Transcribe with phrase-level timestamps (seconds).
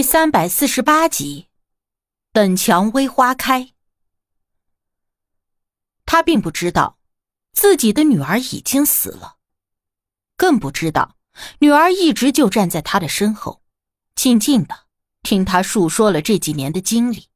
[0.00, 1.48] 第三百四十八集，
[2.32, 3.74] 等蔷薇花开。
[6.06, 6.98] 他并不知道
[7.52, 9.36] 自己的女儿已经死了，
[10.38, 11.18] 更不知道
[11.58, 13.62] 女儿一直就站在他的身后，
[14.14, 14.86] 静静的
[15.22, 17.28] 听他述说了这几年的经历。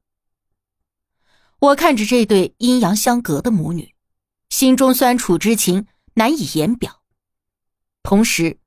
[1.58, 3.94] 我看着这对阴阳相隔的母女，
[4.48, 7.02] 心中酸楚之情难以言表，
[8.02, 8.58] 同时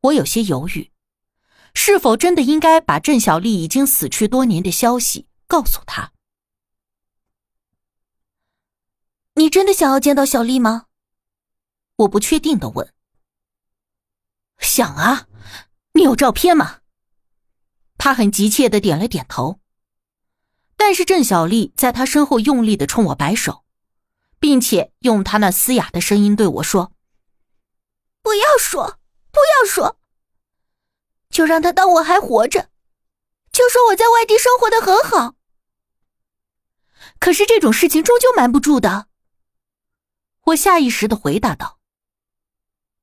[0.00, 0.90] 我有些犹豫。
[1.74, 6.12] 是否真的应该把郑小丽已经死去多年的消息告诉他？
[9.34, 10.86] 你真的想要见到小丽吗？
[11.96, 12.94] 我不确定的问。
[14.58, 15.26] 想啊，
[15.92, 16.80] 你有照片吗？
[17.98, 19.60] 他很急切的点了点头。
[20.76, 23.64] 但是郑小丽在他身后用力的冲我摆手，
[24.38, 26.92] 并且用他那嘶哑的声音对我说
[28.22, 28.98] ：“不要说，
[29.30, 29.98] 不要说。”
[31.34, 32.70] 就让他当我还活着，
[33.50, 35.34] 就说我在外地生活的很好。
[37.18, 39.08] 可是这种事情终究瞒不住的。
[40.44, 41.80] 我下意识的回答道。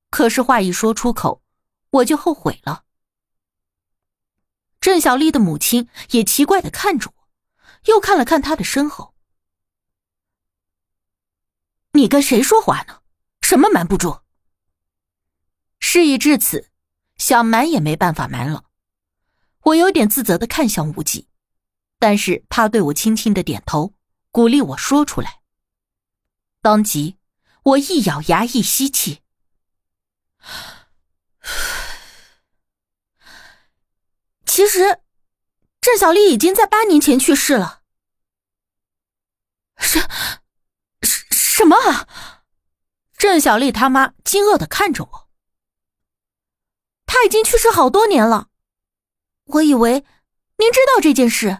[0.08, 1.42] 可是话一说出口，
[1.90, 2.86] 我就后悔了。
[4.80, 7.28] 郑小丽的母亲也奇怪的看着我，
[7.84, 9.14] 又看了看他的身后。
[11.92, 13.02] 你跟谁说话呢？
[13.42, 14.22] 什么瞒不住？
[15.78, 16.71] 事已至此。
[17.22, 18.64] 想瞒也没办法瞒了，
[19.60, 21.28] 我有点自责的看向无忌，
[22.00, 23.94] 但是他对我轻轻的点头，
[24.32, 25.40] 鼓励我说出来。
[26.60, 27.18] 当即，
[27.62, 29.20] 我一咬牙，一吸气，
[34.44, 34.98] 其实，
[35.80, 37.82] 郑小丽已经在八年前去世了。
[39.76, 40.00] 什
[41.02, 42.42] 什什么啊？
[43.16, 45.21] 郑小丽他妈惊愕的看着我。
[47.14, 48.48] 他已经去世好多年了，
[49.44, 50.02] 我以为
[50.56, 51.58] 您知道这件事。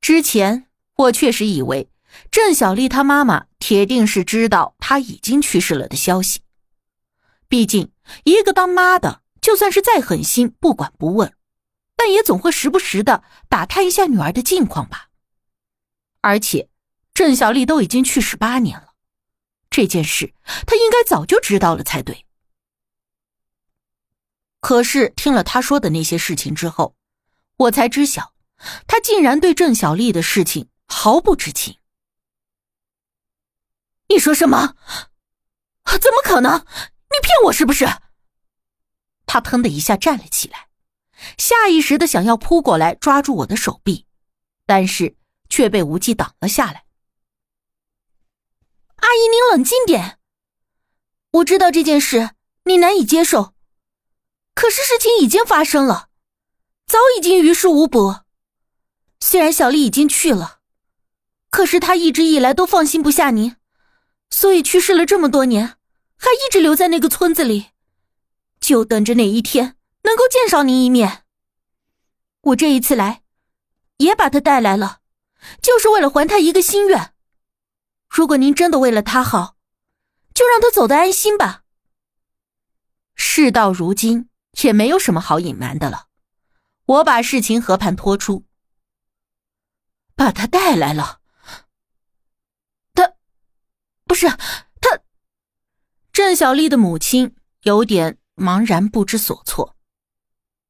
[0.00, 1.90] 之前我确实以为
[2.30, 6.42] 郑小丽她妈妈铁定是知道她已经去世了的消息，
[7.48, 7.90] 毕竟
[8.22, 11.34] 一个当妈的，就算是再狠心不管不问，
[11.96, 15.08] 但也总会时不时的打探一下女儿的近况吧。
[16.20, 16.68] 而且
[17.12, 18.92] 郑小丽都已经去世八年了，
[19.68, 20.32] 这件事
[20.64, 22.24] 她应该早就知道了才对。
[24.64, 26.96] 可是听了他说的那些事情之后，
[27.58, 28.32] 我才知晓，
[28.86, 31.76] 他竟然对郑小丽的事情毫不知情。
[34.08, 34.74] 你说什么？
[35.84, 36.60] 怎么可能？
[36.60, 37.86] 你骗我是不是？
[39.26, 40.68] 他腾的一下站了起来，
[41.36, 44.06] 下意识的想要扑过来抓住我的手臂，
[44.64, 45.14] 但是
[45.50, 46.86] 却被无忌挡了下来。
[48.96, 50.18] 阿姨，您冷静点。
[51.32, 52.30] 我知道这件事
[52.64, 53.52] 你难以接受。
[54.54, 56.08] 可是事情已经发生了，
[56.86, 58.20] 早已经于事无补。
[59.20, 60.60] 虽然小丽已经去了，
[61.50, 63.56] 可是她一直以来都放心不下您，
[64.30, 65.76] 所以去世了这么多年，
[66.16, 67.70] 还一直留在那个村子里，
[68.60, 71.24] 就等着哪一天能够见上您一面。
[72.42, 73.22] 我这一次来，
[73.96, 75.00] 也把她带来了，
[75.60, 77.14] 就是为了还她一个心愿。
[78.08, 79.56] 如果您真的为了她好，
[80.32, 81.62] 就让她走得安心吧。
[83.16, 84.28] 事到如今。
[84.62, 86.08] 也没有什么好隐瞒的了，
[86.86, 88.44] 我把事情和盘托出，
[90.14, 91.20] 把他带来了。
[92.94, 93.14] 他
[94.04, 95.00] 不是他。
[96.12, 99.74] 郑小丽的母亲有点茫然不知所措，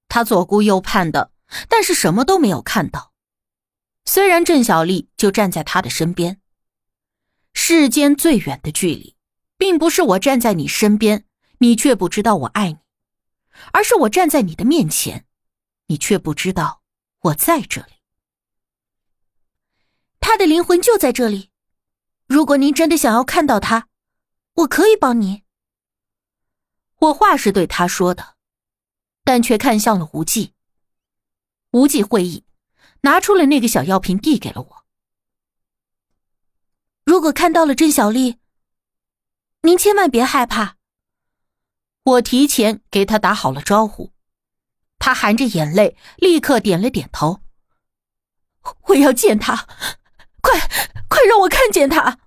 [0.08, 1.32] 她左顾右盼的，
[1.68, 3.12] 但是什么都没有看到。
[4.06, 6.40] 虽然郑小丽就站在他的身边，
[7.52, 9.16] 世间最远的距离，
[9.58, 11.26] 并不是我站在你身边，
[11.58, 12.78] 你却不知道我爱你。
[13.72, 15.26] 而是我站在你的面前，
[15.86, 16.82] 你却不知道
[17.20, 17.94] 我在这里。
[20.20, 21.50] 他的灵魂就在这里。
[22.26, 23.88] 如果您真的想要看到他，
[24.54, 25.42] 我可以帮您。
[27.00, 28.36] 我话是对他说的，
[29.22, 30.54] 但却看向了无忌。
[31.72, 32.44] 无忌会意，
[33.02, 34.84] 拿出了那个小药瓶，递给了我。
[37.04, 38.38] 如果看到了甄小丽，
[39.60, 40.78] 您千万别害怕。
[42.04, 44.12] 我提前给他打好了招呼，
[44.98, 47.40] 他含着眼泪，立刻点了点头。
[48.88, 49.66] 我要见他，
[50.42, 50.58] 快
[51.08, 52.18] 快让我看见他！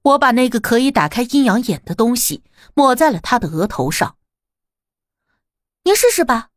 [0.00, 2.42] 我把那个可以打开阴阳眼的东西
[2.72, 4.16] 抹在了他的额头上。
[5.82, 6.48] 您试试吧。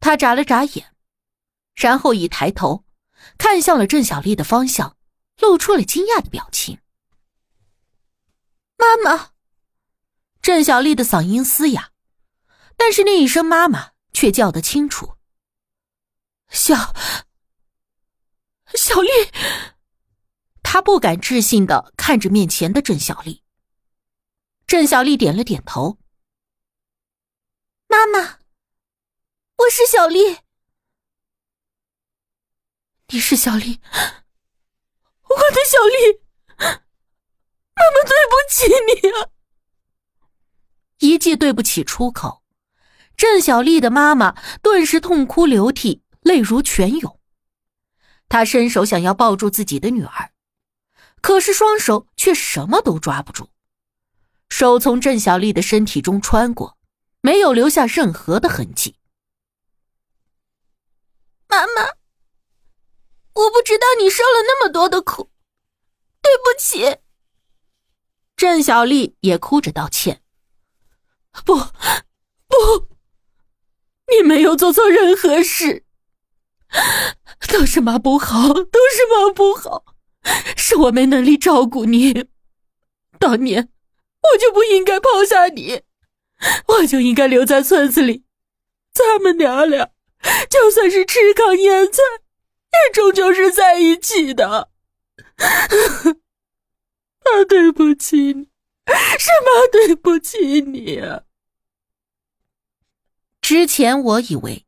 [0.00, 0.94] 他眨了眨眼，
[1.74, 2.84] 然后一抬头，
[3.36, 4.96] 看向了郑小丽的方向，
[5.40, 6.78] 露出了惊讶的表情。
[8.78, 9.32] 妈妈。
[10.48, 11.90] 郑小丽的嗓音嘶哑，
[12.74, 15.18] 但是那一声“妈妈”却叫得清楚。
[16.48, 16.94] 小
[18.72, 19.10] 小丽，
[20.62, 23.44] 他不敢置信的看着面前的郑小丽。
[24.66, 25.98] 郑小丽点了点头
[27.86, 28.38] ：“妈妈，
[29.58, 30.38] 我是小丽，
[33.08, 33.82] 你是小丽，
[35.28, 36.22] 我的小丽，
[36.56, 39.28] 妈妈对不起你啊！”
[40.98, 42.42] 一记对不起出口，
[43.16, 46.02] 郑小丽的妈妈顿时痛哭流涕。
[46.22, 47.20] 泪如泉涌，
[48.28, 50.32] 他伸手想要抱住自己的女儿，
[51.22, 53.48] 可是双手却什么都抓不住。
[54.50, 56.76] 手从郑小丽的身体中穿过，
[57.22, 58.96] 没有留下任何的痕迹。
[61.46, 61.82] 妈妈，
[63.32, 65.30] 我不知道你受了那么多的苦，
[66.20, 66.98] 对不起。
[68.36, 70.20] 郑小丽也哭着道歉
[71.44, 72.88] ：“不，不，
[74.10, 75.84] 你没有做错任何事。”
[77.50, 79.84] 都是妈不好，都是妈不好，
[80.54, 82.26] 是我没能力照顾你。
[83.18, 83.70] 当年
[84.20, 85.82] 我就不应该抛下你，
[86.66, 88.24] 我就应该留在村子里。
[88.92, 89.90] 咱们娘俩
[90.50, 92.02] 就算是吃糠咽菜，
[92.72, 94.70] 也终究是在一起的。
[97.24, 98.50] 妈对不起你，
[99.18, 101.22] 是妈对不起你啊。
[103.48, 104.66] 之前我以为。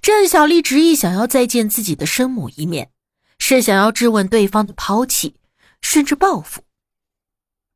[0.00, 2.92] 郑小丽执意想要再见自己的生母一面，
[3.36, 5.34] 是想要质问对方的抛弃，
[5.82, 6.62] 甚至报复。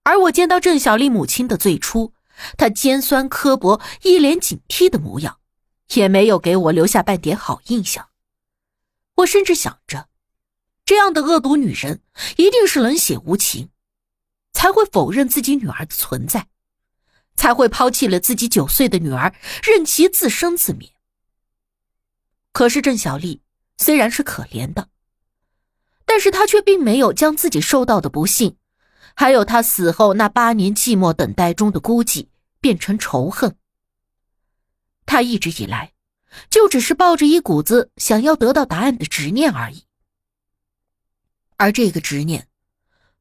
[0.04, 2.14] 而我见到郑小丽母亲的最初，
[2.56, 5.38] 她尖酸刻薄、一脸警惕的模样，
[5.94, 8.10] 也没有给我留下半点好印象。
[9.16, 10.08] 我甚至想着，
[10.84, 12.02] 这样的恶毒女人
[12.36, 13.70] 一定是冷血无情，
[14.52, 16.46] 才会否认自己女儿的存在，
[17.40, 20.92] 才会抛弃了自己九岁的女儿，任其自生自灭。
[22.52, 23.40] 可是郑小丽
[23.78, 24.90] 虽然是可怜的，
[26.04, 28.58] 但是她却并没有将自己受到的不幸，
[29.14, 32.28] 还有她死后那八年寂寞等待中的孤寂，
[32.60, 33.56] 变成仇恨。
[35.06, 35.94] 她一直以来，
[36.50, 39.86] 就只是抱着一股子想要得到答案的执念而已，
[41.56, 42.48] 而这个执念，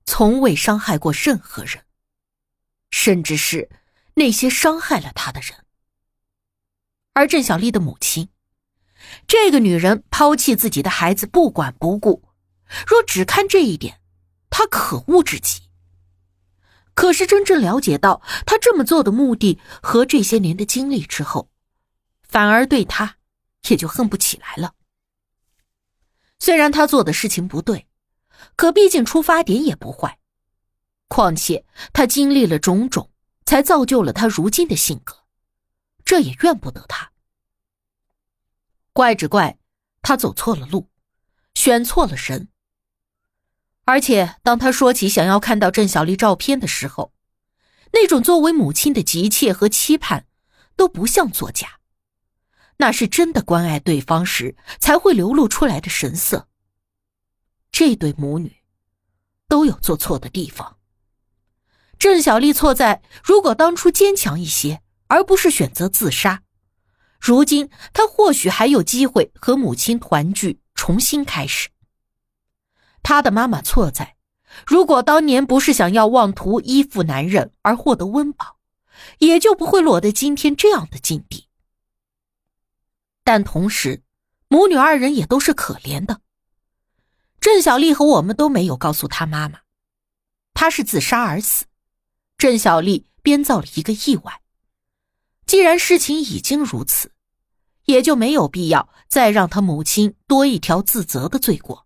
[0.06, 1.86] 从未伤害过任何人，
[2.92, 3.70] 甚至是
[4.20, 5.66] 那些伤害了他的人。
[7.14, 8.30] 而郑小丽的母亲。
[9.26, 12.30] 这个女人抛弃自己的孩子不管不顾，
[12.86, 14.02] 若只看这一点，
[14.50, 15.62] 她可恶至极。
[16.94, 21.50] 可是真正了解到她这么做的目的和这些年的经历之后，
[22.28, 23.16] 反而对她
[23.70, 24.74] 也就恨不起来了。
[26.40, 27.88] 虽然她做的事情不对，
[28.58, 30.20] 可毕竟出发点也不坏。
[31.08, 33.10] 况且她经历了种种，
[33.46, 35.24] 才造就了她如今的性格，
[36.06, 37.12] 这也怨不得她。
[38.94, 39.58] 怪只怪
[40.02, 40.90] 他走错了路，
[41.54, 42.50] 选错了人。
[43.86, 47.14] 而且，当他说起想要看到郑小丽照片的时候，
[47.94, 50.26] 那种作为母亲的急切和期盼，
[50.76, 51.80] 都不像作假，
[52.78, 56.48] 那是真的关爱对方时才会流露出来的神色。
[57.72, 58.58] 这对母女
[59.48, 60.79] 都有做错的地方。
[62.00, 66.44] 郑小丽错在，如果当初坚强一些，而不是选择自杀。
[67.20, 71.68] 如今，她或许还有机会和母亲团聚，重新开始。
[73.04, 74.16] 他的妈妈错在，
[74.66, 78.58] 如果当年不是想要妄图依附男人而获得温饱，
[79.18, 81.50] 也就不会落得今天这样的境地。
[83.26, 84.04] 但同时，
[84.48, 86.22] 母女二人也都是可怜的。
[87.42, 89.60] 郑小丽和我们都没有告诉她妈妈，
[90.54, 91.66] 她是自杀而死。
[92.40, 94.42] 郑小丽编造了一个意外。
[95.46, 97.12] 既然事情已经如此，
[97.86, 101.86] 也就没有必要再让他母亲多一条自责的罪过。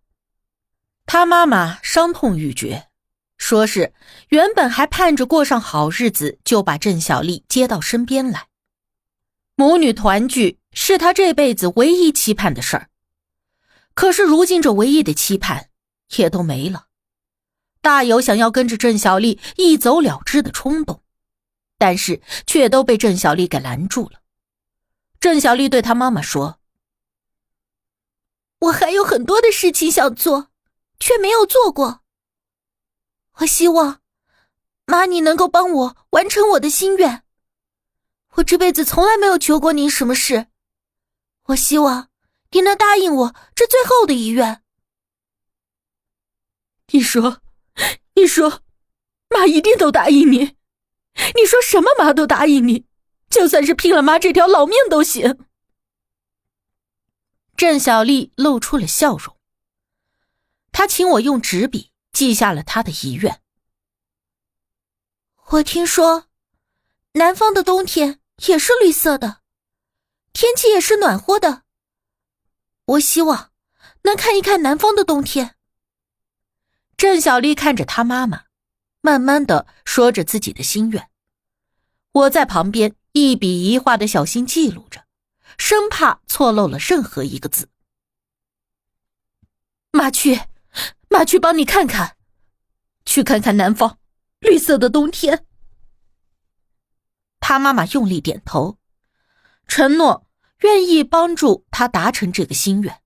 [1.06, 2.88] 他妈妈伤痛欲绝，
[3.36, 3.92] 说是
[4.28, 8.46] 原本还盼着过上好日子，就把郑小丽接到身边来，
[9.56, 12.90] 母女团聚是他这辈子唯一期盼的事儿。
[13.94, 15.70] 可是如今这唯一的期盼
[16.16, 16.86] 也都没了，
[17.84, 21.02] 大有想要跟着郑小丽一走了之的冲动。
[21.76, 24.22] 但是却都被郑小丽给拦住了。
[25.20, 26.58] 郑小丽对她妈妈说
[28.60, 30.48] ：“我还有很多的事情想做，
[30.98, 32.00] 却没有做过。
[33.40, 34.00] 我希望
[34.86, 37.24] 妈你能够帮我完成我的心愿。
[38.36, 40.46] 我这辈子从来没有求过您什么事，
[41.48, 42.08] 我希望
[42.52, 44.62] 你能答应我这最后的遗愿。
[46.92, 47.42] 你说，
[48.14, 48.62] 你说，
[49.28, 50.56] 妈一定都答应你。”
[51.36, 52.86] 你说什么妈都答应你，
[53.30, 55.46] 就算是拼了妈这条老命都行。
[57.56, 59.36] 郑小丽露出了笑容。
[60.72, 63.40] 她请我用纸笔记下了她的遗愿。
[65.50, 66.26] 我听说，
[67.12, 69.42] 南方的冬天也是绿色的，
[70.32, 71.62] 天气也是暖和的。
[72.86, 73.52] 我希望
[74.02, 75.53] 能看一看南方的冬天。
[77.04, 78.44] 郑小丽看着她妈妈，
[79.02, 81.10] 慢慢的说着自己的心愿。
[82.12, 85.04] 我在旁边一笔一画的小心记录着，
[85.58, 87.68] 生怕错漏了任何一个字。
[89.92, 90.40] 妈去，
[91.10, 92.16] 妈去帮你看看，
[93.04, 93.98] 去看看南方。
[94.40, 95.44] 绿色的冬天，
[97.38, 98.78] 他妈妈用力点头，
[99.68, 100.26] 承诺
[100.60, 103.02] 愿意帮助他达成这个心愿。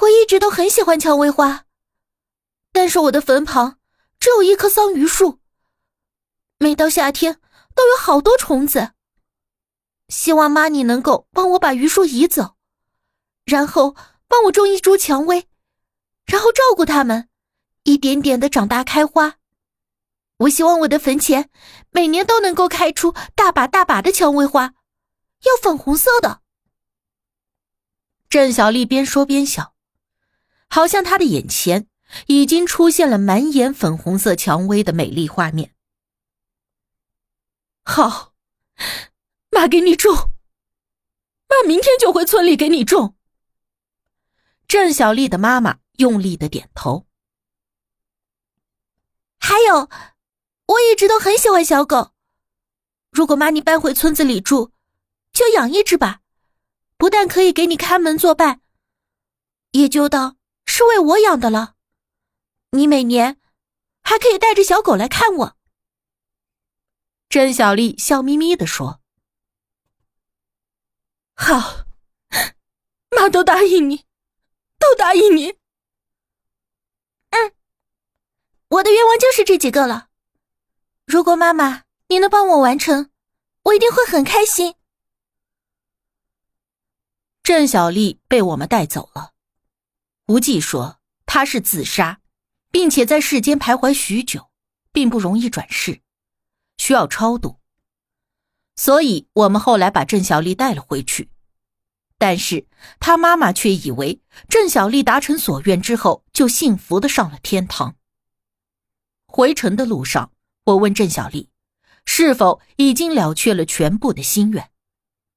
[0.00, 1.64] 我一直都很喜欢蔷薇花，
[2.72, 3.78] 但是我的坟旁
[4.20, 5.40] 只有一棵桑榆树，
[6.58, 7.40] 每到夏天
[7.74, 8.92] 都有好多虫子。
[10.08, 12.56] 希望妈你能够帮我把榆树移走，
[13.44, 13.94] 然后
[14.26, 15.48] 帮我种一株蔷薇，
[16.26, 17.28] 然后照顾它们。
[17.84, 19.36] 一点点的长大开花，
[20.38, 21.48] 我希望我的坟前
[21.90, 24.74] 每年都能够开出大把大把的蔷薇花，
[25.44, 26.42] 要粉红色的。
[28.28, 29.72] 郑小丽边说边想，
[30.68, 31.88] 好像他的眼前
[32.26, 35.74] 已经出现了满眼粉红色蔷薇的美丽画面。
[37.82, 38.34] 好，
[39.50, 40.14] 妈给你种，
[41.48, 43.16] 妈明天就回村里给你种。
[44.66, 47.06] 郑小丽的妈妈用力的点头。
[49.38, 49.88] 还有，
[50.66, 52.12] 我一直都很喜欢小狗。
[53.10, 54.72] 如果妈你搬回村子里住，
[55.32, 56.20] 就养一只吧，
[56.98, 58.60] 不但可以给你看门作伴，
[59.72, 60.37] 也就当
[60.78, 61.74] 是为我养的了。
[62.70, 63.40] 你每年
[64.00, 65.56] 还可以带着小狗来看我。
[67.28, 69.00] 甄小丽笑眯眯的说
[71.34, 71.84] ：“好，
[73.10, 74.04] 妈都答应你，
[74.78, 75.58] 都答应你。”
[77.30, 77.52] 嗯
[78.68, 80.10] 我的愿望就是这几个了。
[81.06, 83.10] 如果妈妈你能帮我完成，
[83.64, 84.76] 我一定会很开心。
[87.42, 89.32] 郑小丽被我们带走了。
[90.28, 92.20] 无忌说他是自杀，
[92.70, 94.50] 并且在世间徘徊许久，
[94.92, 96.02] 并不容易转世，
[96.76, 97.58] 需要超度。
[98.76, 101.30] 所以我们后来把郑小丽带了回去，
[102.18, 102.66] 但是
[103.00, 104.20] 她妈妈却以为
[104.50, 107.96] 郑小丽达成所愿之后就幸福的上了天堂。
[109.26, 110.32] 回城的路上，
[110.64, 111.48] 我问郑小丽，
[112.04, 114.70] 是否已经了却了全部的心愿，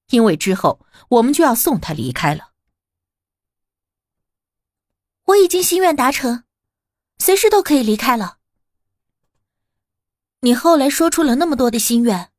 [0.10, 2.51] 因为之后我们就要送她离开了。
[5.32, 6.44] 我已经心愿达成，
[7.18, 8.38] 随时都可以离开了。
[10.42, 12.32] 你后来说出了那么多的心愿，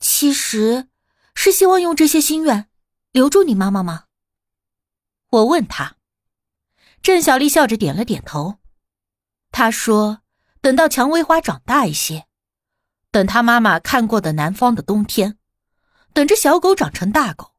[0.00, 0.88] 其实
[1.34, 2.68] 是希望用这些心愿
[3.12, 4.06] 留住你妈妈吗？
[5.30, 5.96] 我问她，
[7.02, 8.58] 郑小丽笑着点了点头，
[9.50, 10.20] 她说。
[10.60, 12.28] 等到蔷薇花长大一些，
[13.10, 15.36] 等他妈妈看过的南方的冬天，
[16.12, 17.56] 等着小狗长成大狗，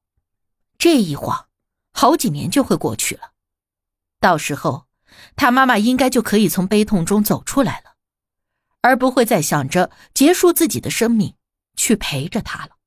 [0.77, 1.49] 这一晃，
[1.91, 3.32] 好几年就会过去了。
[4.23, 4.87] 到时候，
[5.35, 7.95] 他妈妈应该就可以从悲痛中走出来了，
[8.79, 11.35] 而不会再想着结束自己的生命
[11.75, 12.77] 去陪着他了。